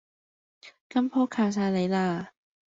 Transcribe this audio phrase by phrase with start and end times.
[0.89, 2.33] 今鋪靠曬你啦！